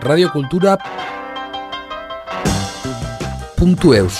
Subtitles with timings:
[0.00, 0.76] radiokultura
[3.56, 4.18] puntu eus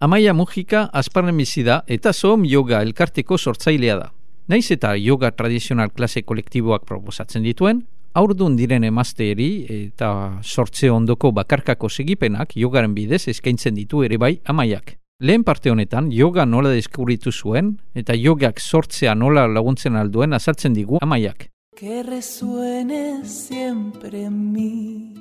[0.00, 4.10] Amaia Mujika azparren bizi da eta zoom yoga elkarteko sortzailea da.
[4.48, 10.10] Naiz eta yoga tradizional klase kolektiboak proposatzen dituen, aurdun diren emazteeri eta
[10.42, 14.98] sortze ondoko bakarkako segipenak yogaren bidez eskaintzen ditu ere bai amaiak.
[15.20, 21.00] Lehen parte honetan, yoga nola deskubritu zuen eta yogak sortzea nola laguntzen alduen azaltzen digu
[21.00, 21.53] amaiak.
[21.76, 25.14] Que resuene siempre en mí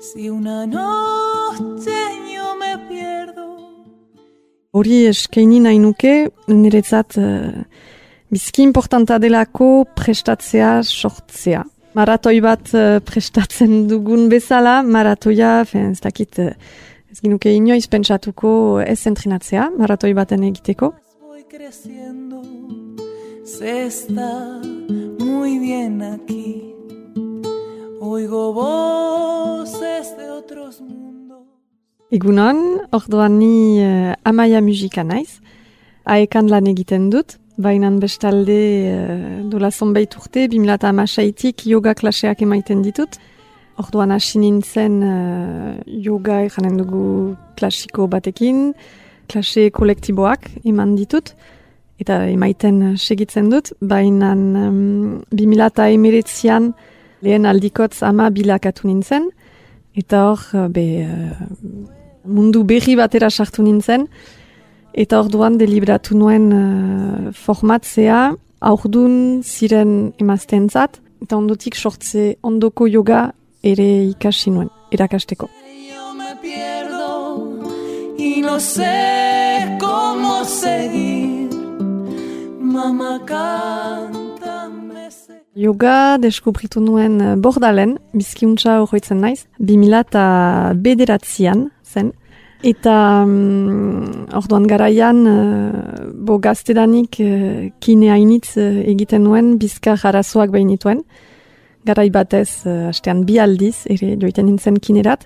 [0.00, 1.98] Si una noche
[2.32, 3.56] yo me pierdo
[4.70, 7.64] Hori eskaini nahi nuke, niretzat uh,
[8.30, 11.64] bizki importanta delako prestatzea sortzea.
[11.98, 16.52] Maratoi bat uh, prestatzen dugun bezala, maratoia, fen, ez dakit, uh,
[17.10, 18.52] ez ginuke inoiz pentsatuko
[18.84, 20.92] ez entrenatzea, maratoi baten egiteko.
[21.26, 22.44] voy creciendo
[23.44, 24.60] Se está
[25.28, 26.74] muy bien aquí
[28.00, 31.44] Oigo voces de otros mundos
[32.10, 35.42] Egunon, orduan ni uh, amaia musika naiz.
[36.08, 38.56] Aekan lan egiten dut, bainan bestalde
[38.88, 43.18] uh, dola zonbait urte, 2008-tik yoga klaseak emaiten ditut.
[43.76, 48.72] Orduan hasi nintzen uh, yoga eranen dugu klasiko batekin,
[49.28, 51.34] klase kolektiboak eman ditut,
[51.98, 56.72] eta emaiten segitzen dut, bainan um, 2008an
[57.26, 59.30] lehen aldikotz ama bilakatu nintzen,
[59.98, 61.46] eta hor, uh, be, uh,
[62.28, 64.06] mundu berri batera sartu nintzen,
[64.94, 68.22] eta orduan deliberatu nuen uh, formatzea,
[68.60, 73.28] aurdun ziren emaztentzat, eta ondotik sortze ondoko yoga
[73.66, 75.50] ere ikasi nuen, erakasteko.
[78.20, 81.37] Y no sé cómo seguir
[85.08, 90.24] Ese Yoga deskubritu nuen uh, bordalen, bizkiuntza horretzen naiz, 2000 eta
[90.76, 92.12] bederatzean zen.
[92.62, 100.52] Eta um, orduan garaian, uh, bo gaztedanik uh, kine hainitz uh, egiten nuen, bizkar arazoak
[100.52, 101.04] behinituen.
[101.88, 105.24] Garai batez, uh, astean bi aldiz, ere joiten nintzen kinerat.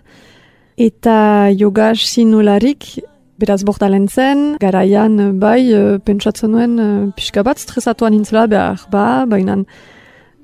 [0.78, 3.02] Eta yoga sinularik,
[3.40, 8.84] beraz bordalen zen, garaian uh, bai, uh, pentsatzen nuen, uh, pixka bat stresatuan nintzela behar,
[8.92, 9.64] ba, bainan,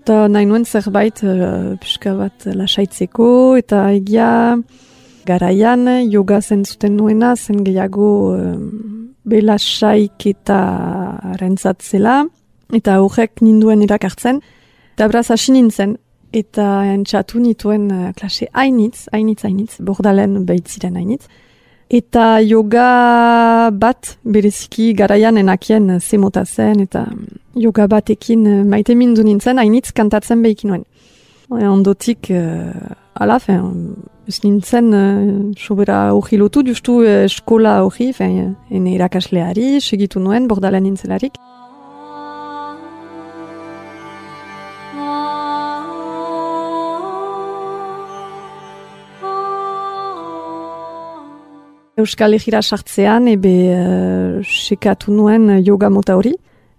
[0.03, 3.29] eta nahi nuen zerbait uh, pixka bat lasaitzeko,
[3.61, 4.31] eta egia
[5.29, 10.59] garaian yoga zen zuten nuena, zen gehiago um, belasaik eta
[11.41, 12.23] rentzatzela,
[12.75, 14.41] eta horrek ninduen irakartzen,
[14.97, 15.99] eta beraz hasi nintzen,
[16.33, 21.29] eta entxatu nituen uh, klase hainitz, hainitz, hainitz, bordalen behitziren hainitz,
[21.91, 27.07] eta yoga bat bereziki garaian enakien zemota zen, eta
[27.57, 30.87] yoga batekin uh, maite mindu nintzen, hainitz kantatzen behikin nuen.
[31.49, 33.97] Ondotik, uh, ala, fen,
[34.29, 40.49] ez nintzen uh, sobera hori lotu, justu uh, eskola hori, fen, ene irakasleari, segitu nuen,
[40.49, 41.41] bordalen nintzelarik.
[51.99, 56.31] Euskal Egira sartzean, ebe uh, sekatu nuen yoga mota hori.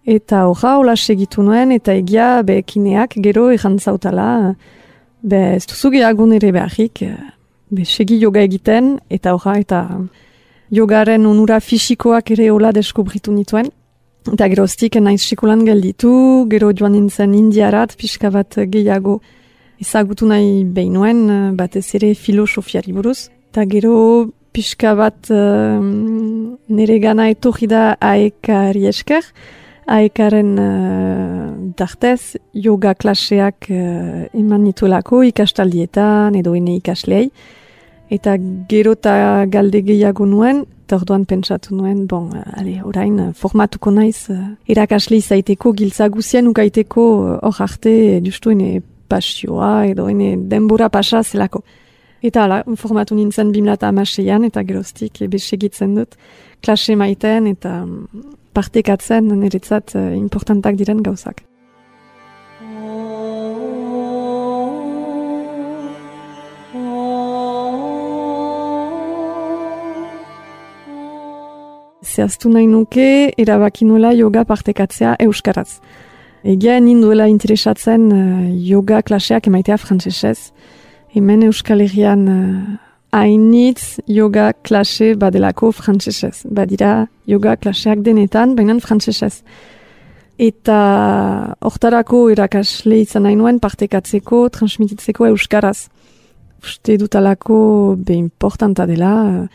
[0.08, 4.54] Eta horra, hola segitu nuen, eta egia be kineak gero errantzautala,
[5.22, 7.18] be ez duzu gehiagun ere beharrik, eh,
[7.70, 9.82] be segi yoga egiten, eta horra, eta
[10.72, 13.68] yogaren onura fisikoak ere hola deskubritu nituen.
[14.32, 16.14] Eta geroztik naiz sekulan gelditu,
[16.50, 19.20] gero joan nintzen indiarat, pixka bat gehiago
[19.84, 23.28] ezagutu nahi behinuen, eh, batez ere filosofiari buruz.
[23.52, 29.26] Eta gero pixka bat um, nire gana etorri da aekari esker,
[29.90, 31.46] aekaren uh,
[31.78, 37.30] dartez yoga klaseak uh, eman nituelako ikastaldietan edo ene ikasleei.
[38.10, 38.36] Eta
[38.70, 43.94] gero eta galde gehiago nuen, eta orduan pentsatu nuen, bon, uh, ale, orain, uh, formatuko
[43.94, 47.94] naiz, uh, irakasle izaiteko, giltza guzien ukaiteko uh, hor arte,
[48.26, 48.80] justu ene
[49.10, 51.64] pasioa edo ene denbora pasa zelako.
[52.20, 56.18] Eta ala, formatu nintzen bimlata amaseian, eta geroztik ebe segitzen dut,
[56.62, 61.46] klase maiten eta mm, partekatzen niretzat uh, importantak diren gauzak.
[72.04, 75.80] Zehaztu nahi nuke, erabaki nuela yoga partekatzea euskaraz.
[76.44, 80.52] Egia ninduela interesatzen uh, yoga klaseak emaitea frantzesez.
[81.10, 82.78] Hemen euskal herrian uh,
[83.18, 86.44] hainitz yoga klase badelako frantzesez.
[86.46, 89.42] Badira yoga klaseak denetan, baina frantzesez.
[90.38, 95.90] Eta hortarako irakasle izan nahi nuen partekatzeko, transmititzeko euskaraz.
[96.62, 97.58] Uste dutalako
[97.98, 99.48] be importanta dela,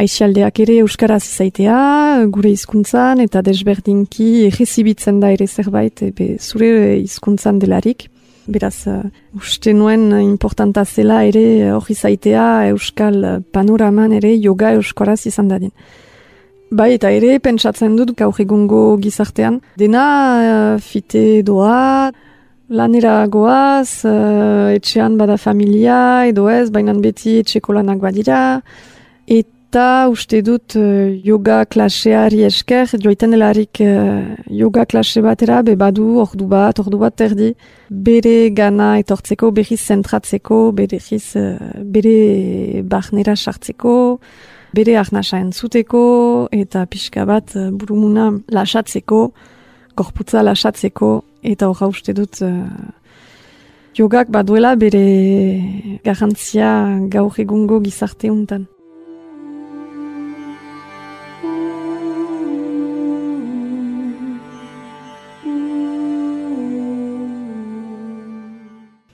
[0.00, 1.80] aixialdeak ere euskaraz izaitea,
[2.28, 8.10] gure hizkuntzan eta desberdinki egizibitzen da ere zerbait, be, zure hizkuntzan delarik.
[8.50, 9.04] Beraz, uh,
[9.38, 15.70] uste nuen importanta zela ere hori zaitea euskal panoraman ere yoga euskaraz izan dadin.
[16.70, 19.60] Bai, eta ere pentsatzen dut gaur egungo gizartean.
[19.78, 22.10] Dena fite doa,
[22.70, 28.60] lanera goaz, etxean bada familia, edo ez, baina beti etxeko lanak badira.
[29.26, 35.76] Eta eta uste dut uh, yoga klaseari esker, joiten delarik uh, yoga klase batera, be
[35.78, 37.52] badu ordu bat, ordu bat terdi,
[37.88, 43.92] bere gana etortzeko, berriz zentratzeko, bere, uh, bere barnera sartzeko,
[44.74, 46.02] bere arnasa entzuteko,
[46.50, 49.22] eta pixka bat uh, burumuna lasatzeko,
[49.94, 51.12] korputza lasatzeko,
[51.46, 52.42] eta horra uste dut...
[52.42, 52.96] Uh,
[53.90, 55.00] Jogak baduela bere
[56.06, 56.68] garantzia
[57.10, 58.68] gaur egungo gizarte untan.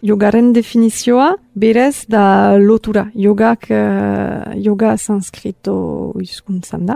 [0.07, 3.09] Yogaren definizioa berez da lotura.
[3.15, 6.95] Yogak, uh, yoga sanskrito izkuntzan da.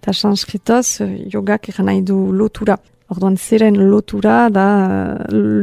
[0.00, 2.76] Eta sanskritoz yogak eran nahi du lotura.
[3.12, 4.66] Orduan zeren lotura da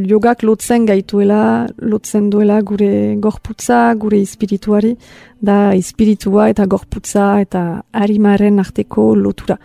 [0.08, 4.94] yogak lotzen gaituela, lotzen duela gure gorputza, gure espirituari,
[5.42, 9.58] da espiritua eta gorputza eta harimaren arteko lotura.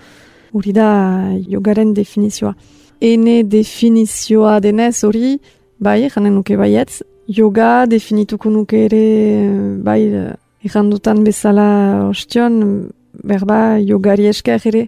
[0.54, 0.88] Hori da
[1.46, 2.54] yogaren definizioa.
[3.04, 5.36] Ene definizioa denez hori,
[5.78, 7.02] Bai, janen nuke baietz.
[7.26, 9.04] Yoga definituko nuke ere,
[9.82, 10.00] bai,
[10.64, 12.90] irandutan bezala ostion,
[13.24, 14.86] berba, yogari esker ere,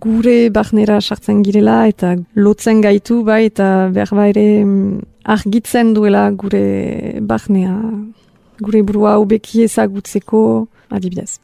[0.00, 5.00] gure barnera sartzen girela eta lotzen gaitu, bai, eta berba ere mm,
[5.36, 7.76] argitzen duela gure barnea,
[8.60, 10.42] gure burua ubeki ezagutzeko
[10.90, 11.38] adibidez.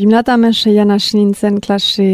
[0.00, 2.04] Bimlata amenseian hasi nintzen klase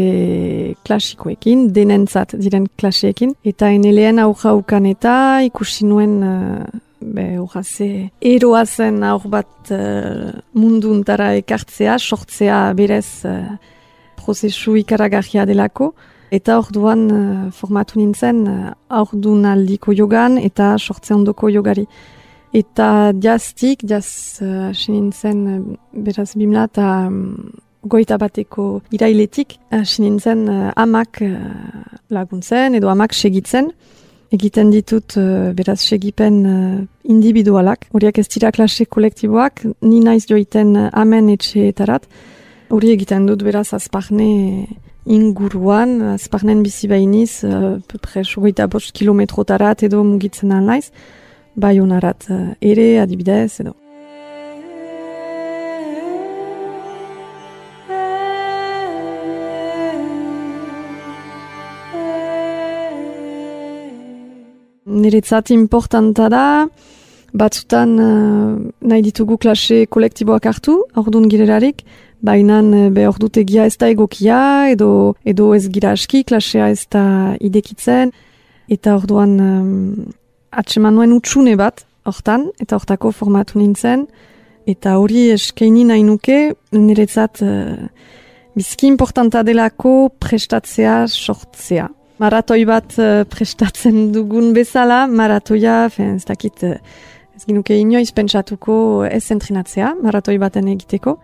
[0.83, 5.13] klasikoekin, denentzat diren klaseekin, eta eneleen aurra ukan eta
[5.45, 6.65] ikusi nuen uh,
[6.99, 13.53] be, urraze, eroa zen aur bat uh, munduntara ekartzea, sortzea berez uh,
[14.19, 15.93] prozesu ikaragarria delako,
[16.35, 17.21] eta orduan uh,
[17.55, 21.85] formatu nintzen uh, aurdun aldiko jogan eta sortze ondoko jogari.
[22.51, 26.89] Eta jaztik, jaz hasi nintzen, beraz bimlata
[27.89, 31.37] goita bateko irailetik, hasi nintzen uh, amak uh,
[32.13, 33.71] laguntzen edo amak segitzen.
[34.33, 37.87] Egiten ditut uh, beraz segipen uh, individualak.
[37.95, 42.09] Horiak ez dira klase kolektiboak, ni naiz joiten uh, amen etxeetarat.
[42.69, 44.27] Hori egiten dut beraz azparne
[45.07, 50.91] inguruan, azparnen bizi behiniz, uh, pepres goita bost kilometrotarat edo mugitzen naiz.
[51.55, 53.77] Bai honarat uh, ere adibidez edo.
[65.01, 66.45] Niretzat importanta da,
[67.37, 71.83] batzutan uh, nahi ditugu klase kolektiboak hartu, ordun girelarik,
[72.23, 74.39] baina uh, be ordutegia ez da egokia,
[74.73, 78.13] edo, edo ez gira aski, klasea ez da idekitzen,
[78.71, 80.07] eta orduan um,
[80.51, 84.07] atseman nuen utxune bat, hortan, eta hortako formatu nintzen,
[84.67, 86.39] eta hori eskaini nahi nuke,
[86.75, 87.87] niretzat uh,
[88.57, 91.91] bizki importanta delako prestatzea sortzea.
[92.17, 96.77] Maratoi bat uh, prestatzen dugun bezala, maratoia, fen, ez dakit, uh,
[97.37, 101.17] ez ginuke inoiz pentsatuko ez entrenatzea, maratoi baten egiteko.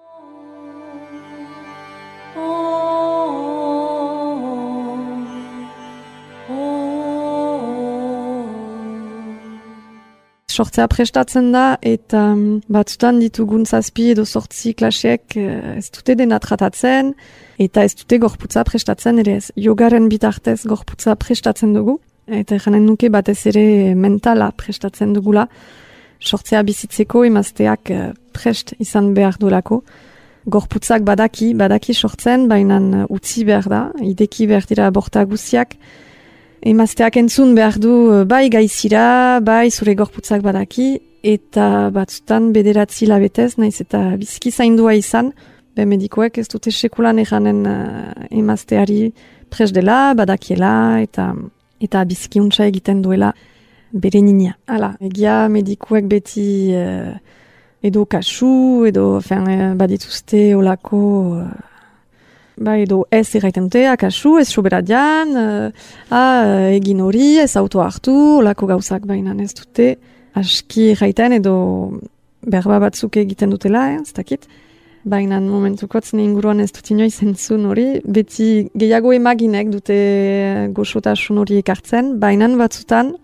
[10.53, 16.39] Sortzea prestatzen da eta um, batzutan ditugun zazpi edo sortzi klaseek uh, ez dute dena
[16.43, 17.13] tratatzen
[17.61, 19.51] eta ez dute gorputza prestatzen ere ez.
[19.57, 23.65] Jogaren bitartez gorputza prestatzen dugu eta janen nuke batez ere
[23.99, 25.47] mentala prestatzen dugula
[26.23, 29.81] sortzea bizitzeko emazteak uh, prest izan behar duelako.
[30.53, 35.77] Gorputzak badaki, badaki sortzen, baina utzi behar da, ideki behar dira aborta guziak,
[36.63, 40.87] emazteak entzun behar du eh, bai gaizira, bai zure gorputzak badaki,
[41.23, 45.31] eta batzutan bederatzi labetez, naiz eta bizki zaindua izan,
[45.75, 49.07] be medikoek ez dute sekulan eranen uh, emazteari
[49.49, 51.31] pres dela, badakiela, eta
[51.83, 53.31] eta bizki untsa egiten duela
[53.91, 54.53] bere nina.
[54.67, 57.15] Hala, egia medikuek beti uh,
[57.83, 61.03] edo kasu, edo fen, eh, badituzte olako...
[61.43, 61.72] eh,
[62.63, 68.13] Ba, edo ez erraiten dute, akasu, ez soberadian, uh, ah, egin hori, ez auto hartu,
[68.39, 69.95] olako gauzak baina ez dute,
[70.39, 71.55] aski erraiten edo
[72.47, 74.47] berba batzuk egiten dutela, eh, ez dakit.
[75.03, 79.99] Baina momentukotz ne inguruan ez dut inoiz entzun hori, beti gehiago emaginek dute
[80.71, 83.17] goxotasun hori ekartzen, baina batzutan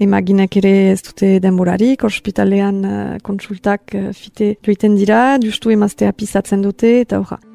[0.00, 6.64] emaginek ere ez dute denborarik, ospitalean uh, konsultak uh, fite joiten dira, justu emaztea pisatzen
[6.64, 7.51] dute, eta horra.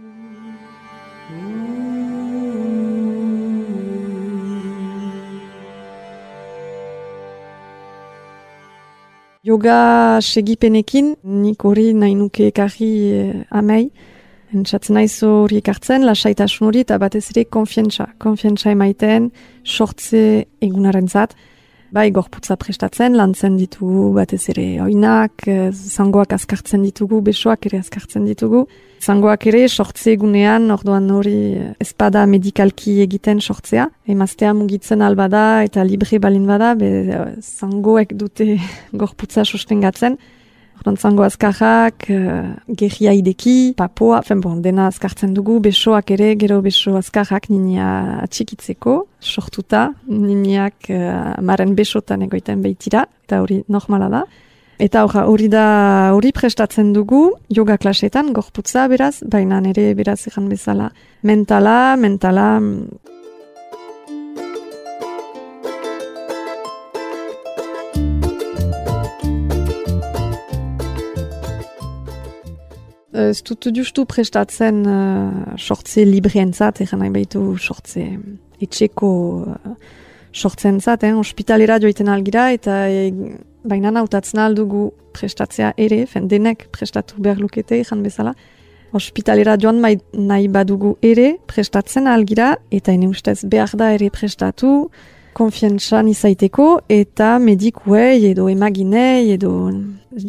[9.47, 13.85] Yoga segipenekin, nik hori nahi nuke ekarri eh, amei.
[14.51, 18.09] Entzatzen naiz hori ekartzen, lasaitasun hori eta batez ere konfientza.
[18.19, 19.29] Konfientza emaiten,
[19.63, 20.23] sortze
[20.67, 21.37] egunaren zat.
[21.87, 28.25] Bai, gorputza prestatzen, lantzen ditugu batez ere oinak, eh, zangoak azkartzen ditugu, besoak ere azkartzen
[28.27, 28.65] ditugu.
[28.99, 33.87] Zangoak ere sortze egunean, orduan hori eh, espada medikalki egiten sortzea.
[34.05, 38.57] Emaztea mugitzen albada eta libre balin bada, be, eh, zangoek dute
[39.03, 40.17] gorputza sostengatzen.
[40.77, 46.59] Orduan zango azkarrak, uh, gerria ideki, papoa, fen bon, dena azkartzen dugu, besoak ere, gero
[46.61, 47.87] beso azkarrak ninia
[48.23, 54.25] atxikitzeko, sortuta, niniak uh, maren besotan egoiten behitira, eta hori normala da.
[54.77, 55.65] Eta hori da
[56.13, 60.91] hori prestatzen dugu yoga klasetan gorputza beraz, baina ere beraz egan bezala
[61.25, 62.59] mentala, mentala
[73.29, 78.05] Ez dut justu prestatzen uh, sortze libreentzat, egan nahi behitu sortze
[78.63, 79.09] etxeko
[79.53, 79.77] uh,
[80.37, 83.09] sortzentzat, eh, hospitalera joiten algira, eta e,
[83.67, 88.35] baina nautatzen aldugu prestatzea ere, fen denek prestatu behar lukete, egan bezala.
[88.95, 94.89] Hospitalera joan bai, nahi badugu ere prestatzen algira, eta ene ustez behar da ere prestatu,
[95.37, 99.51] konfientzan izaiteko, eta medikuei edo emaginei edo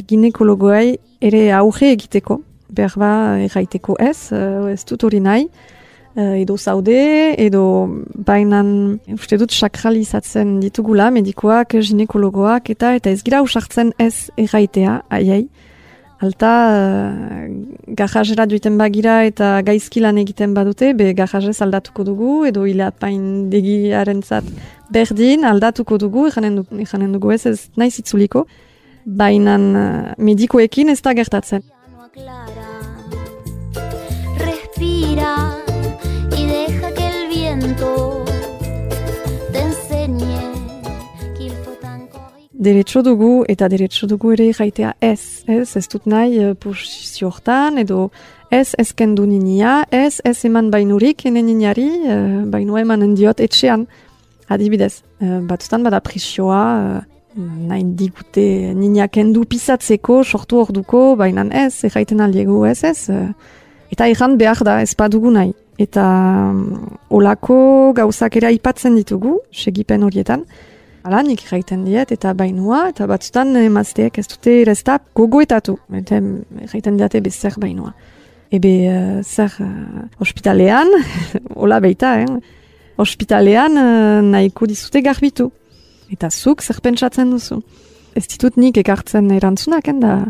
[0.09, 3.11] ginekologoei ere auge egiteko behar ba
[3.45, 5.49] erraiteko ez, uh, ez dut hori nahi,
[6.17, 6.99] uh, edo zaude,
[7.39, 7.63] edo
[8.29, 15.47] bainan, uste dut sakralizatzen ditugula, medikoak, ginekologoak, eta eta ez gira usartzen ez erraitea, aiei.
[16.19, 17.45] Alta, uh,
[17.95, 24.25] gajazera duiten bagira eta gaizki lan egiten badute, be gajazez aldatuko dugu, edo hilapain degiaren
[24.27, 24.49] zat
[24.91, 26.83] berdin aldatuko dugu, ikanen dugu,
[27.13, 28.47] dugu ez, ez nahi zitzuliko,
[29.05, 31.63] bainan uh, medikoekin ez da gertatzen.
[42.59, 45.45] Deretso dugu eta deretso dugu ere jaitea ez.
[45.47, 48.09] Ez, ez dut nahi uh, posizio hortan, edo
[48.51, 53.87] ez ez kendu ninia, ez ez eman bainurik ene niniari, uh, bainu emanen diot etxean.
[54.51, 56.65] Adibidez, uh, batzutan bada presioa,
[56.99, 63.07] uh, nahi digute nina kendu pisatzeko, sortu orduko, baina ez, erraiten aldiego ez ez.
[63.09, 63.31] uh,
[63.95, 65.55] eta erran behar da, ez badugu nahi.
[65.79, 66.05] Eta
[66.51, 70.43] um, olako gauzak ere aipatzen ditugu, segipen horietan.
[71.07, 75.77] Hala, nik erraiten diet, eta bainua, eta batzutan emazteek ez dute erezta gogoetatu.
[76.01, 76.19] Eta
[76.65, 77.95] erraiten diate bezer bainua.
[78.51, 80.91] Ebe, uh, zer, uh, ospitalean,
[81.55, 82.57] hola beita, eh?
[82.99, 85.53] ospitalean uh, nahiko dizute garbitu.
[86.11, 87.61] Eta zuk zer pentsatzen duzu.
[88.19, 90.25] Ez ditut nik ekartzen erantzunak, da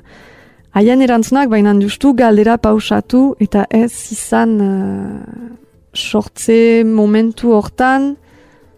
[0.76, 5.52] haien erantzunak, baina justu galdera pausatu, eta ez izan uh,
[5.94, 8.16] sortze momentu hortan,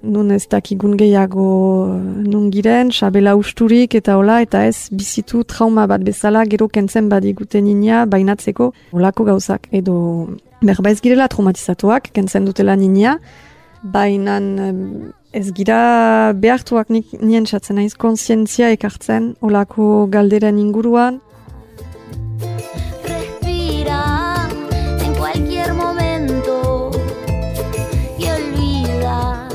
[0.03, 1.47] nun ez dakigun gehiago
[1.93, 7.11] eh, nun giren, sabela usturik eta hola, eta ez bizitu trauma bat bezala, gero kentzen
[7.11, 9.69] badiguten nina, bainatzeko, holako gauzak.
[9.73, 9.97] Edo
[10.65, 13.19] berba ez girela traumatizatuak, kentzen dutela nina,
[13.83, 14.39] baina
[15.33, 21.21] ez gira behartuak nik nien txatzen naiz konsientzia ekartzen, holako galderen inguruan,
[23.05, 24.49] Respira
[25.05, 26.91] en cualquier momento
[28.19, 29.49] y olvida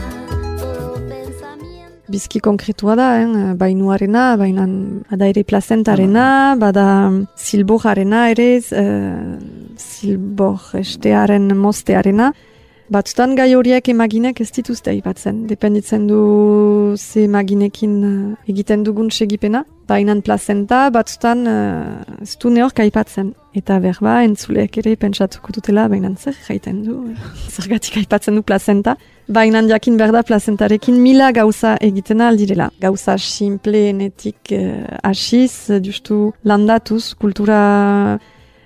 [0.59, 2.05] todo pensamiento.
[2.07, 3.53] bizki konkretua da, eh?
[3.55, 4.67] bainuarena, baina
[5.09, 6.87] bada ere plazentarena, bada
[7.37, 9.37] zilborarena ere, uh,
[9.77, 12.33] zilbor estearen mostearena.
[12.85, 15.47] Batzutan gai horiek emaginek ez dituzte aipatzen.
[15.49, 19.63] Dependitzen du ze emaginekin eh, egiten dugun segipena.
[19.85, 23.33] Bainan plazenta batzutan uh, ez du neork aipatzen.
[23.55, 26.95] Eta berba, entzuleak ere pentsatuko dutela, bainan zer jaiten du,
[27.55, 28.95] zergatik aipatzen du plazenta.
[29.31, 32.71] Bainan jakin berda plazentarekin mila gauza egiten aldirela.
[32.81, 37.61] Gauza simpleenetik uh, asiz, justu landatuz, kultura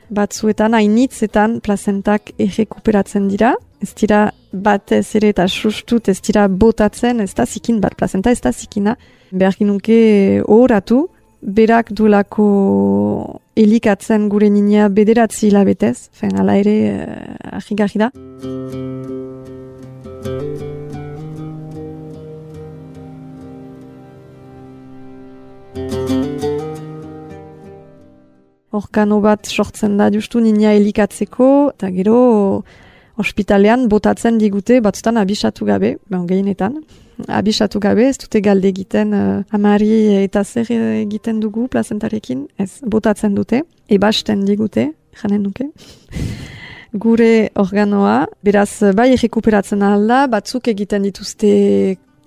[0.09, 3.53] batzuetan, hainitzetan plazentak errekuperatzen dira.
[3.81, 8.41] Ez dira batez ere eta sustut ez dira botatzen, ez da zikin bat plazenta, ez
[8.41, 8.97] da zikina.
[9.31, 11.05] Bergin nuke horatu,
[11.41, 12.49] berak duelako
[13.55, 18.11] elikatzen gure nina bederatzi hilabetez, fen ala ere uh, ahigarri da.
[28.79, 32.19] Orkano bat sortzen da justu nina elikatzeko, eta gero
[33.19, 36.79] ospitalean botatzen digute batzutan abisatu gabe, ben gehienetan.
[37.27, 39.89] Abisatu gabe, ez dute galde egiten uh, amari
[40.21, 45.67] eta zer egiten dugu plazentarekin, ez, botatzen dute, ebasten digute, janen nuke.
[47.03, 51.51] Gure organoa, beraz, bai rekuperatzen alda, batzuk egiten dituzte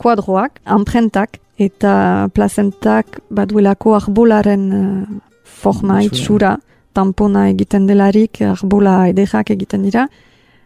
[0.03, 5.21] kuadroak, amprentak, eta plazentak baduelako arbolaren uh,
[5.63, 6.57] forma, itxura,
[6.93, 10.09] tampona egiten delarik, arbola edekak egiten dira,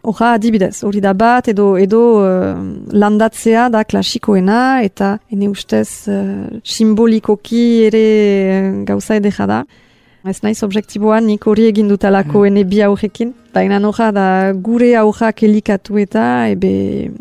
[0.07, 2.59] Oja, adibidez, hori da bat, edo, edo uh,
[2.95, 8.03] landatzea da klasikoena, eta ene ustez uh, simbolikoki ere
[8.53, 9.59] uh, gauza edera da.
[10.27, 12.47] Ez naiz objektiboan nik hori egin dutalako mm.
[12.51, 13.33] ene bi aurrekin.
[13.55, 16.23] Baina noja da gure aurrak elikatu eta
[16.53, 17.11] ebe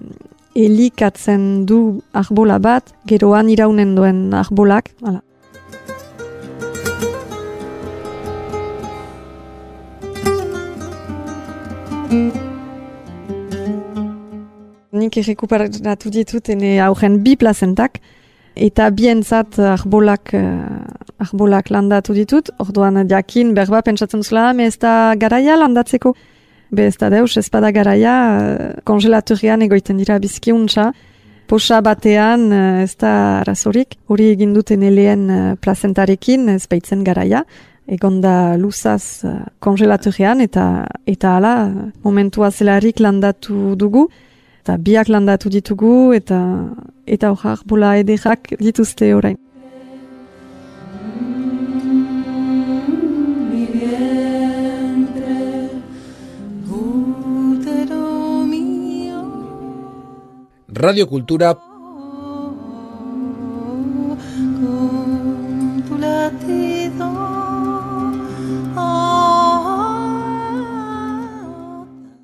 [0.57, 1.81] elikatzen du
[2.15, 4.95] arbola bat, geroan iraunen duen arbolak.
[5.03, 5.26] Hala.
[14.97, 17.99] Nik errekuperatu ditut ene aurren bi plazentak,
[18.57, 25.15] eta bientzat arbolak, uh, arbolak landatu ditut, orduan jakin berba pentsatzen zula, me ez da
[25.21, 26.15] garaia landatzeko.
[26.73, 28.15] Be ez da deus, ez bada garaia,
[28.89, 30.89] kongelatorian egoiten dira bizkiuntza,
[31.47, 32.49] posa batean
[32.83, 35.29] ez da razorik, hori egin duten eleen
[35.63, 37.45] plazentarekin, ez baitzen garaia,
[37.89, 41.55] egonda luzaz uh, kongelatorian, eta, eta ala,
[42.05, 44.09] momentua zelarik landatu dugu,
[44.67, 46.41] eta biak landatu ditugu eta
[47.07, 49.39] eta hor bola ederrak dituzte orain.
[60.77, 61.55] Radio Cultura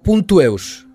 [0.05, 0.87] www.eus